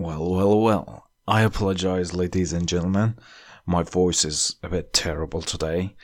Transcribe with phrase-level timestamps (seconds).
[0.00, 1.10] Well, well, well.
[1.28, 3.18] I apologize, ladies and gentlemen.
[3.66, 5.94] My voice is a bit terrible today.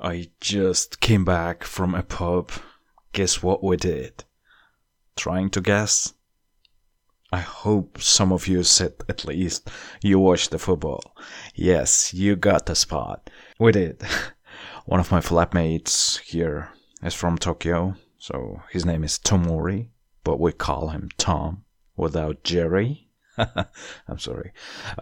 [0.00, 2.50] I just came back from a pub.
[3.12, 4.24] Guess what we did?
[5.14, 6.12] Trying to guess?
[7.30, 9.70] I hope some of you said at least
[10.02, 11.14] you watched the football.
[11.54, 13.30] Yes, you got the spot.
[13.60, 14.02] We did.
[14.86, 19.90] One of my flatmates here is from Tokyo, so his name is Tomori,
[20.24, 21.62] but we call him Tom
[21.96, 23.05] without Jerry.
[24.08, 24.52] I'm sorry.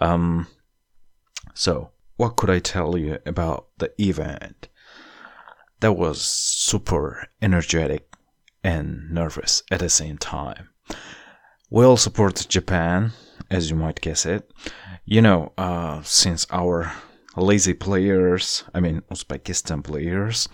[0.01, 0.47] Um,
[1.55, 4.69] so, what could I tell you about the event?
[5.81, 8.09] That was super energetic
[8.63, 10.71] and nervous at the same time.
[11.71, 13.13] We all support Japan,
[13.51, 14.51] as you might guess it.
[15.05, 16.93] You know, uh, since our
[17.37, 20.49] lazy players, I mean Uzbekistan players,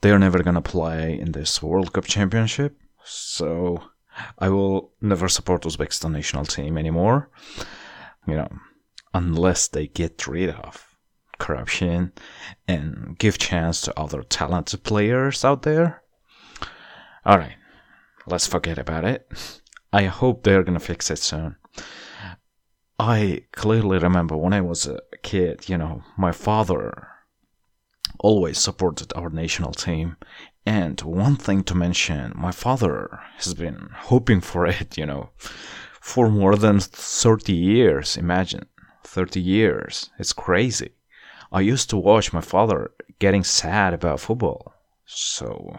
[0.00, 2.76] they're never gonna play in this World Cup Championship.
[3.04, 3.82] So
[4.38, 7.30] I will never support Uzbekistan national team anymore.
[8.26, 8.48] You know,
[9.14, 10.96] unless they get rid of
[11.38, 12.12] corruption
[12.66, 16.02] and give chance to other talented players out there.
[17.24, 17.56] All right,
[18.26, 19.30] let's forget about it.
[19.92, 21.56] I hope they're gonna fix it soon.
[22.98, 27.08] I clearly remember when I was a kid, you know, my father
[28.20, 30.16] always supported our national team.
[30.66, 35.30] And one thing to mention, my father has been hoping for it, you know,
[36.00, 38.16] for more than 30 years.
[38.16, 38.66] Imagine
[39.04, 40.10] 30 years.
[40.18, 40.90] It's crazy.
[41.52, 44.74] I used to watch my father getting sad about football.
[45.04, 45.78] So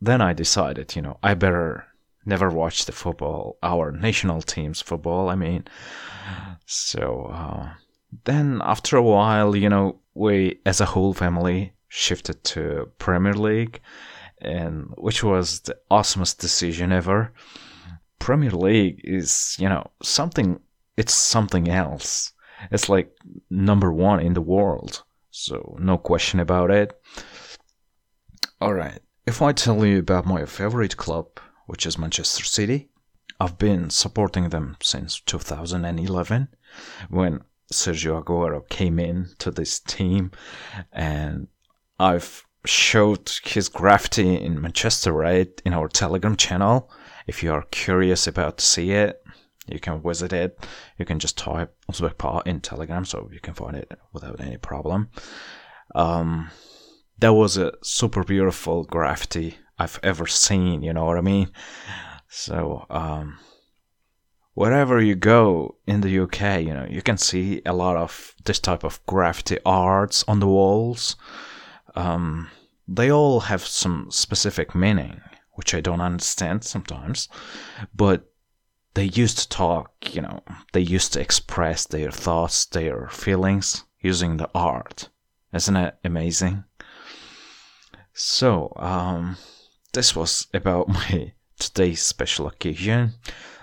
[0.00, 1.86] then I decided, you know, I better
[2.24, 5.64] never watch the football, our national team's football, I mean.
[6.66, 7.70] So uh,
[8.24, 13.80] then after a while, you know, we as a whole family shifted to Premier League,
[14.42, 17.32] and which was the awesomest decision ever.
[18.18, 20.60] Premier League is, you know, something.
[20.96, 22.32] It's something else.
[22.70, 23.12] It's like
[23.50, 26.92] number one in the world, so no question about it.
[28.60, 31.26] All right, if I tell you about my favorite club,
[31.66, 32.90] which is Manchester City,
[33.40, 36.48] I've been supporting them since 2011
[37.10, 37.40] when
[37.72, 40.30] Sergio Aguero came in to this team
[40.92, 41.48] and
[41.98, 46.90] I've showed his graffiti in Manchester right in our Telegram channel.
[47.26, 49.22] If you are curious about to see it,
[49.66, 50.58] you can visit it.
[50.98, 55.10] You can just type Uzbek in Telegram so you can find it without any problem.
[55.94, 56.50] Um,
[57.18, 61.50] that was a super beautiful graffiti I've ever seen, you know what I mean?
[62.28, 63.38] So, um,
[64.54, 68.58] wherever you go in the UK, you know, you can see a lot of this
[68.58, 71.16] type of graffiti arts on the walls.
[71.96, 72.50] Um,
[72.86, 75.20] they all have some specific meaning,
[75.54, 77.28] which I don't understand sometimes,
[77.94, 78.30] but
[78.94, 80.42] they used to talk, you know,
[80.72, 85.08] they used to express their thoughts, their feelings using the art.
[85.52, 86.64] Isn't it amazing?
[88.12, 89.36] So, um,
[89.92, 93.14] this was about my today's special occasion.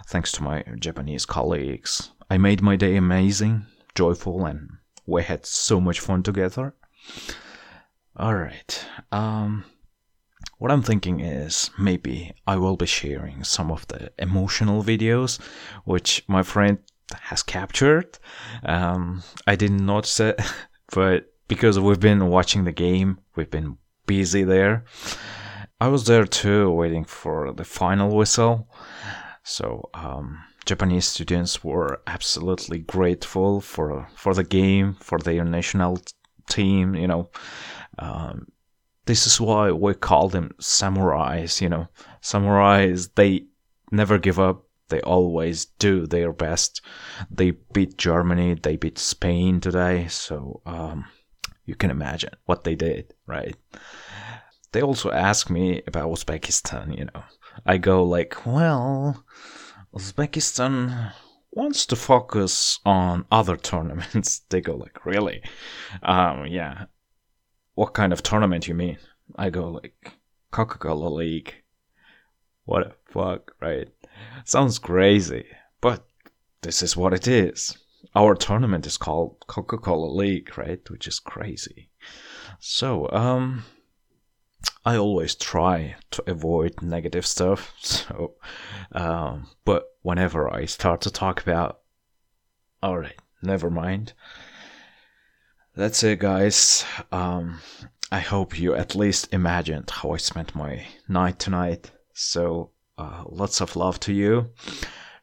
[0.08, 3.66] Thanks to my Japanese colleagues, I made my day amazing,
[3.96, 4.70] joyful, and
[5.06, 6.76] we had so much fun together.
[8.20, 9.66] Alright, um,
[10.60, 15.42] what I'm thinking is maybe I will be sharing some of the emotional videos
[15.84, 16.78] which my friend
[17.22, 18.20] has captured.
[18.64, 20.40] Um, I didn't notice it,
[20.94, 24.86] but because we've been watching the game, we've been busy there.
[25.82, 28.70] I was there too, waiting for the final whistle.
[29.44, 35.98] So um, Japanese students were absolutely grateful for for the game, for their national
[36.48, 36.96] team.
[36.96, 37.30] You know,
[38.00, 38.48] um,
[39.06, 41.62] this is why we call them samurais.
[41.62, 41.88] You know,
[42.22, 43.46] samurais they
[43.92, 44.66] never give up.
[44.90, 46.82] They always do their best.
[47.32, 48.56] They beat Germany.
[48.56, 50.08] They beat Spain today.
[50.08, 51.06] So um,
[51.66, 53.56] you can imagine what they did, right?
[54.72, 56.98] They also ask me about Uzbekistan.
[56.98, 57.24] You know,
[57.66, 59.24] I go like, well,
[59.96, 61.14] Uzbekistan
[61.56, 64.42] wants to focus on other tournaments.
[64.50, 65.42] they go like, really?
[66.02, 66.86] Um, yeah.
[67.76, 68.98] What kind of tournament you mean?
[69.36, 70.14] I go like,
[70.52, 71.56] Coca-Cola League.
[72.66, 73.90] What the fuck, right?
[74.46, 75.46] Sounds crazy,
[75.82, 76.06] but
[76.62, 77.78] this is what it is.
[78.16, 80.80] Our tournament is called Coca-Cola League, right?
[80.90, 81.90] Which is crazy.
[82.60, 83.64] So, um,
[84.86, 87.74] I always try to avoid negative stuff.
[87.82, 88.36] So,
[88.92, 91.80] um, but whenever I start to talk about,
[92.82, 94.14] all right, never mind.
[95.76, 96.86] That's it, guys.
[97.12, 97.60] Um,
[98.12, 101.92] I hope you at least imagined how I spent my night tonight.
[102.14, 104.52] So, uh, lots of love to you.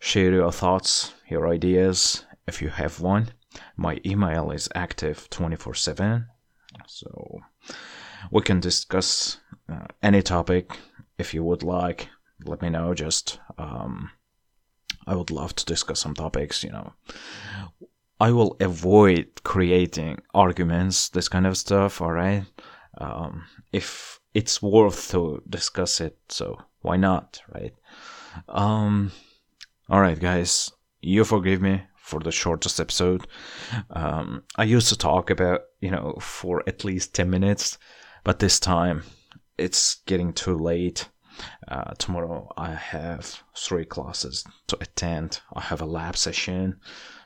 [0.01, 3.29] share your thoughts, your ideas, if you have one.
[3.77, 6.27] My email is active 24 7.
[6.87, 7.41] So
[8.31, 9.39] we can discuss
[9.69, 10.77] uh, any topic
[11.19, 12.09] if you would like.
[12.45, 12.95] Let me know.
[12.95, 14.11] Just, um,
[15.07, 16.93] I would love to discuss some topics, you know.
[18.21, 22.45] I will avoid creating arguments, this kind of stuff, alright?
[22.99, 27.75] Um, if it's worth to discuss it, so why not, right?
[28.49, 29.13] Um,
[29.89, 30.71] alright, guys,
[31.01, 33.27] you forgive me for the shortest episode.
[33.91, 37.79] Um, I used to talk about, you know, for at least 10 minutes,
[38.25, 39.03] but this time
[39.59, 41.09] it's getting too late.
[41.69, 45.41] Uh, tomorrow I have three classes to attend.
[45.55, 46.81] I have a lab session.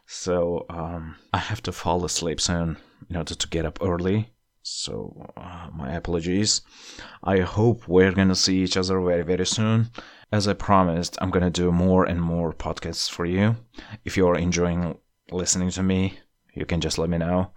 [0.06, 2.76] So um, I have to fall asleep soon
[3.08, 4.34] in order to get up early.
[4.62, 6.62] So uh, my apologies.
[7.22, 9.90] I hope we're gonna see each other very very soon.
[10.32, 13.56] As I promised, I'm gonna do more and more podcasts for you.
[14.04, 14.98] If you're enjoying
[15.30, 16.18] listening to me,
[16.54, 17.52] you can just let me know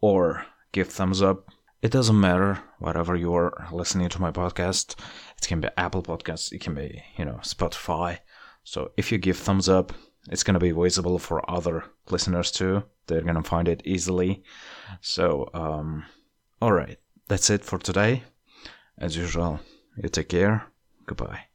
[0.00, 1.48] or give thumbs up.
[1.84, 4.98] It doesn't matter whatever you're listening to my podcast.
[5.36, 8.20] It can be Apple Podcasts, it can be you know Spotify.
[8.62, 9.92] So if you give thumbs up,
[10.30, 12.84] it's going to be visible for other listeners too.
[13.06, 14.42] They're going to find it easily.
[15.02, 16.06] So, um,
[16.62, 16.98] all right,
[17.28, 18.22] that's it for today.
[18.96, 19.60] As usual,
[20.02, 20.64] you take care.
[21.04, 21.48] Goodbye.